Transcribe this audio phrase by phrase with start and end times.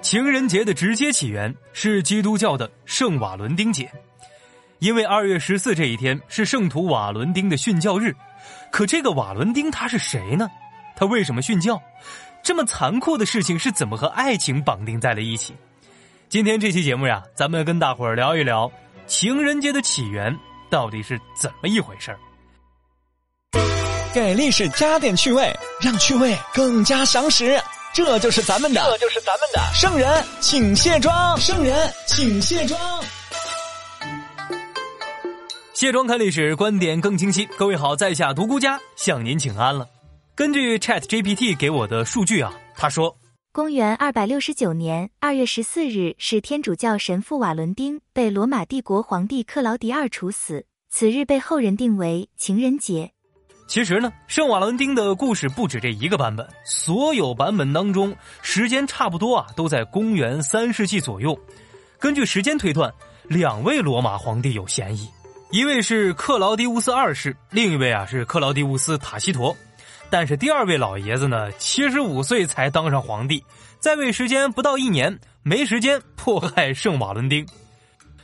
[0.00, 3.90] 情人节的直接起源是基督教的圣瓦伦丁节，
[4.78, 8.14] 因为二月十四这一天是圣徒瓦伦丁的殉教日。
[8.70, 10.48] 可这个瓦伦丁他是谁呢？
[10.96, 11.80] 他为什么殉教？
[12.42, 15.54] 这么残酷的事情是怎么和爱情绑定在了一起？
[16.28, 18.70] 今天这期节目呀，咱们跟大伙儿聊一聊
[19.06, 20.34] 情人节的起源
[20.70, 22.18] 到底是怎么一回事儿。
[24.14, 27.60] 给历史加点趣味，让趣味更加详实。
[27.94, 31.36] 这就是咱们的，这就是咱们的圣人，请卸妆。
[31.38, 32.78] 圣人，请卸妆。
[35.74, 37.44] 卸妆看历史，观点更清晰。
[37.56, 39.88] 各位好，在下独孤家向您请安了。
[40.36, 43.16] 根据 Chat GPT 给我的数据啊，他说，
[43.52, 53.12] 公元二百六十九年二月十四日是天主教神父瓦伦丁被罗马帝国皇帝克劳迪二处死，此日被后人定为情人节。
[53.68, 61.38] 其实呢，圣瓦伦丁的故事不止这一个版本，所有版本当中时间差不多啊，都在公元三世纪左右。
[61.98, 62.90] 根据时间推断，
[63.24, 65.06] 两位罗马皇帝有嫌疑，
[65.50, 69.54] 一位是克劳狄乌斯二世，另一位啊是克劳狄乌斯塔西佗。
[70.08, 73.44] 但是第二位老爷子呢，七十五岁才当上皇帝，
[73.78, 77.46] 在位时间不到一年，没时间迫害圣瓦伦丁，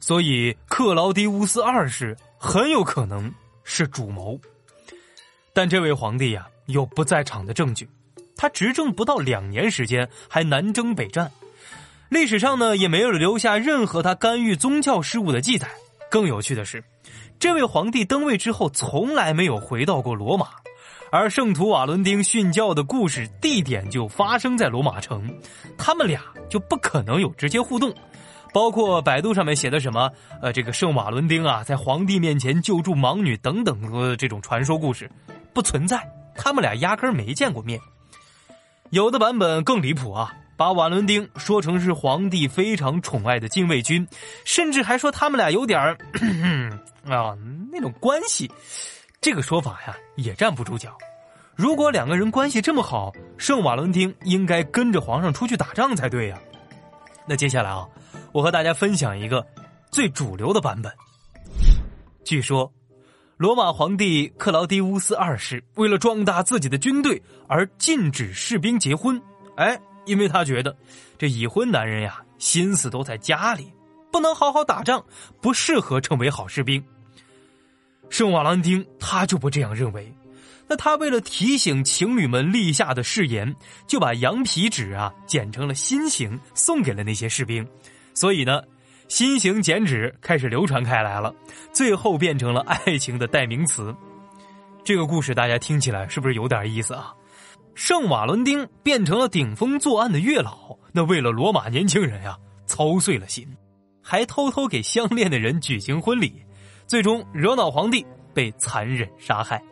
[0.00, 3.30] 所以克劳狄乌斯二世很有可能
[3.64, 4.40] 是主谋。
[5.56, 7.88] 但这位皇帝呀，有不在场的证据，
[8.36, 11.32] 他执政不到两年时间，还南征北战，
[12.10, 15.66] 历史上呢也没有留下任何他干预宗教事务的记载。
[16.10, 16.84] 更有趣的是，
[17.38, 20.48] 这位皇帝登位之后，从来没有回到过罗马，
[21.10, 25.26] 而圣徒瓦伦丁殉教的故事地点就发生在罗马城，
[25.78, 26.20] 他们俩
[26.50, 27.90] 就不可能有直接互动。
[28.52, 30.10] 包括百度上面写的什么，
[30.42, 35.10] 呃，这个圣瓦伦丁啊，在皇帝面前救助盲女等等的这种传说故事。
[35.56, 37.80] 不存在，他们俩压根没见过面。
[38.90, 44.06] 有的版本更离谱啊，把瓦伦丁说成是皇帝非常宠爱的禁卫军，
[44.44, 45.96] 甚至还说他们俩有点儿
[47.08, 47.34] 啊
[47.72, 48.52] 那种关系。
[49.18, 50.94] 这个说法呀也站不住脚。
[51.54, 56.38] 如果两个人关系这么好，圣瓦伦丁应该跟着皇上出去打仗才对呀。
[57.24, 57.88] 那接下来啊，
[58.30, 59.42] 我和大家分享一个
[59.90, 60.92] 最主流的版本。
[62.26, 62.70] 据说。
[63.36, 69.20] 罗马皇帝克劳狄乌斯二世为了壮大自己的军队而禁止士兵结婚，
[69.56, 70.74] 哎，因为他觉得
[71.18, 73.70] 这已婚男人呀心思都在家里，
[74.10, 75.04] 不能好好打仗，
[75.42, 76.82] 不适合成为好士兵。
[78.08, 80.10] 圣瓦伦丁他就不这样认为，
[80.66, 83.54] 那他为了提醒情侣们立下的誓言，
[83.86, 87.68] 就把羊皮纸啊剪成了心形送给了那些士兵，
[88.14, 88.62] 所以呢。
[89.08, 91.32] 新型剪纸开始流传开来了，
[91.72, 93.94] 最后变成了爱情的代名词。
[94.84, 97.14] 这个故事大家听起来是不是有点意思啊？
[97.74, 102.36] 圣瓦伦丁变成了顶风作案的月老，那为了罗马年轻人呀
[102.66, 103.46] 操碎了心，
[104.02, 106.42] 还偷偷给相恋的人举行婚礼，
[106.86, 109.62] 最终惹恼皇帝被残忍杀害。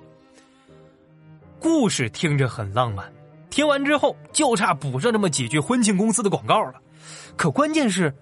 [1.58, 3.12] 故事听着很浪漫，
[3.50, 6.74] 听完之后就差补上这么几句婚庆公司的广告了。
[7.36, 8.14] 可关键是。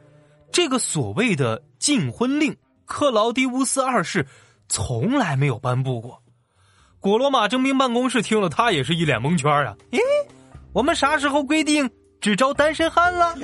[0.52, 2.54] 这个所谓的禁婚令，
[2.84, 4.26] 克劳狄乌斯二世
[4.68, 6.22] 从来没有颁布过。
[7.00, 9.74] 古罗马征兵办公室听了，他也是一脸蒙圈啊！
[9.90, 9.98] 咦，
[10.72, 11.90] 我们啥时候规定
[12.20, 13.34] 只招单身汉了？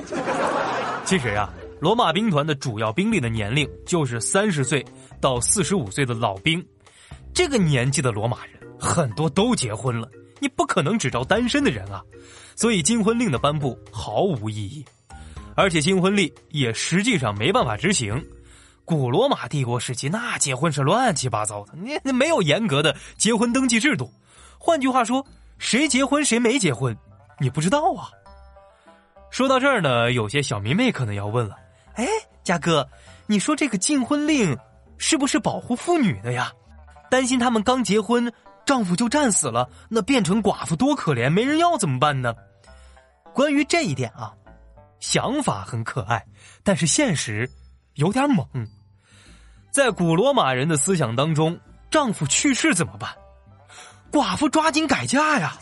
[1.03, 4.85] 其实啊，罗马兵团的主要兵力的年龄就是三十岁
[5.19, 6.65] 到四十五岁的老兵。
[7.33, 10.09] 这个年纪的罗马人很多都结婚了，
[10.39, 12.01] 你不可能只招单身的人啊！
[12.55, 14.85] 所以禁婚令的颁布毫无意义。
[15.59, 18.25] 而且新婚令也实际上没办法执行，
[18.85, 24.09] 古罗马帝国时期那结婚是乱七八糟的，你你没有严格的结婚登记制度。
[24.57, 25.25] 换句话说，
[25.57, 26.97] 谁结婚谁没结婚，
[27.41, 28.07] 你不知道啊。
[29.31, 31.57] 说到这儿呢，有些小迷妹可能要问了：
[31.95, 32.07] 哎，
[32.41, 32.87] 嘉哥，
[33.27, 34.57] 你说这个禁婚令
[34.97, 36.53] 是不是保护妇女的呀？
[37.11, 38.31] 担心他们刚结婚，
[38.65, 42.33] 丈夫就战死了，那变成寡妇多可怜，没人要怎么办呢？
[43.33, 44.33] 关于这一点啊。
[44.99, 46.25] 想法很可爱，
[46.63, 47.49] 但是现实
[47.95, 48.45] 有点猛。
[49.71, 51.59] 在古罗马人的思想当中，
[51.91, 53.09] 丈夫去世怎么办？
[54.11, 55.57] 寡妇抓紧改嫁呀！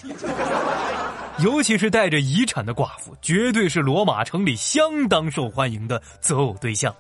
[1.40, 6.96] 尤其是带着遗产的寡妇，绝对是罗马城里相当受欢迎的择偶对象。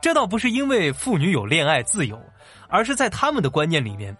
[0.00, 2.20] 这倒不是因为妇女有恋爱自由，
[2.68, 4.16] 而是在他们的观念里面，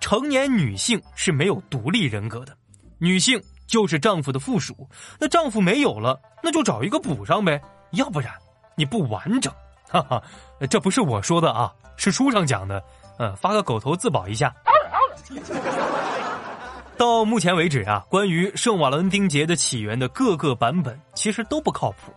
[0.00, 2.56] 成年女性是没有独立人格的，
[2.98, 3.42] 女性。
[3.66, 7.60] 就是丈夫的附属，那丈夫没有了，那就找一个补上呗，
[7.92, 8.32] 要不然
[8.76, 9.52] 你不完整。
[9.88, 10.22] 哈哈，
[10.68, 12.82] 这不是我说的啊，是书上讲的。
[13.18, 14.54] 嗯，发个狗头自保一下。
[16.98, 22.12] 到目前为止啊，关于圣瓦伦丁节的起源的各个版本其实都不靠谱。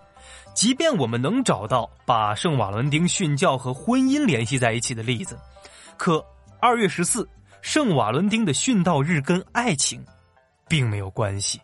[0.53, 5.39] 即便我们能找到把圣瓦伦丁殉教和婚姻联系在一起的例子，
[5.95, 6.23] 可
[6.59, 7.27] 二月十四，
[7.61, 10.03] 圣瓦伦丁的殉道日跟爱情
[10.69, 11.59] 并没有关系。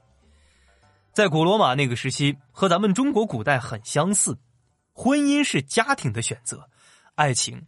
[1.13, 4.37] 在古罗马那个时期，和咱们中国古代很相似，
[4.91, 6.67] 婚姻是家庭的选择，
[7.15, 7.61] 爱情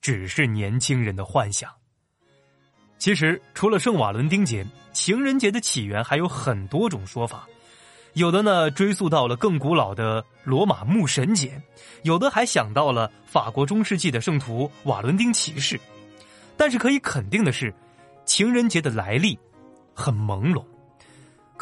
[0.00, 1.68] 只是年轻人的幻想。
[2.98, 7.48] 其实，除了圣瓦伦丁节，情人节的起源还有很多种说法。
[8.12, 11.60] 有的呢追溯到了更古老的罗马牧神节，
[12.04, 15.80] 有的还想到了法国中世纪的圣徒瓦伦丁骑士。
[16.56, 17.74] 但是可以肯定的是，
[18.24, 19.36] 情人节的来历
[19.94, 20.64] 很朦胧。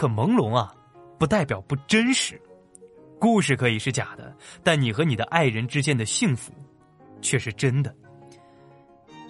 [0.01, 0.73] 可朦胧啊，
[1.19, 2.41] 不代表不真实。
[3.19, 6.55] 故事可以是假的，但你和你的爱人之间的幸福
[7.21, 7.95] 却是真的。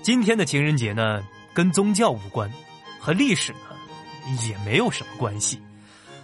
[0.01, 1.27] 今天的情人节呢？
[1.53, 2.49] 跟宗教无关，
[3.01, 3.59] 和历史呢
[4.49, 5.61] 也没有什么关系，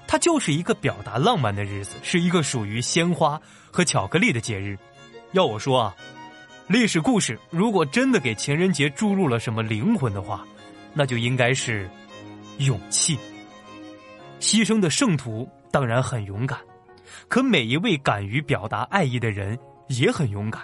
[0.07, 3.43] 它就是一个表达浪漫的日子，是一个属于鲜花
[3.73, 4.79] 和巧克力的节日。
[5.33, 5.97] 要我说啊，
[6.69, 10.47] 历史故事如果真的给情人节注入了什么灵魂的话，
[10.95, 11.91] 那就应该是
[12.59, 13.19] 勇气。
[14.39, 16.59] 牺牲的圣徒当然很勇敢，
[17.29, 20.63] 可每一位敢于表达爱意的人也很勇敢。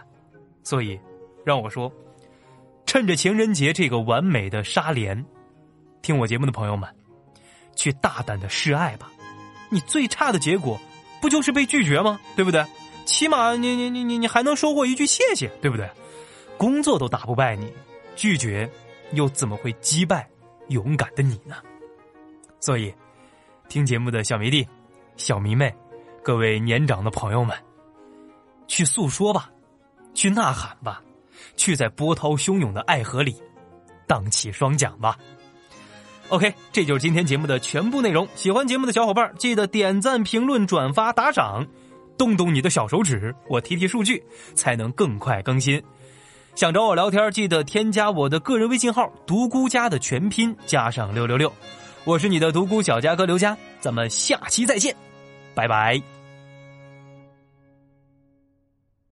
[0.63, 0.99] 所以，
[1.45, 1.93] 让我说。
[2.85, 5.25] 趁着情人节这个完美的纱帘，
[6.03, 6.87] 听我节目的朋友们，
[7.75, 9.11] 去大胆的示爱吧。
[9.71, 10.79] 你最差的结果，
[11.21, 12.21] 不就是被拒绝吗？
[12.37, 12.63] 对不对？
[13.07, 15.89] 起码你你你你你还能收获一句谢谢，对不对？
[16.59, 17.73] 工作都打不败你，
[18.15, 18.71] 拒绝
[19.13, 20.29] 又怎么会击败
[20.69, 21.57] 勇敢的你呢？
[22.61, 22.93] 所以，
[23.73, 24.69] 听节目的小迷弟、
[25.17, 25.75] 小迷妹，
[26.23, 27.57] 各位年长的朋友们，
[28.69, 29.49] 去诉说吧，
[30.13, 31.03] 去呐喊吧。
[31.57, 33.35] 去在波涛汹涌的爱河里
[34.07, 35.17] 荡起双桨吧。
[36.29, 38.29] OK，这就是今天节目的全部内容。
[38.35, 41.67] 喜欢节目的小伙伴，记得点赞、评论、转发、打赏，
[42.19, 44.23] 动动你的小手指，我提提数据，
[44.55, 45.83] 才能更快更新。
[46.55, 51.51] 想找我聊天，记得添加我的个人微信号“独孤家”的全拼加上六六六，
[52.05, 54.95] 我是你的独孤小家哥刘佳，咱们下期再见，
[55.55, 56.01] 拜拜。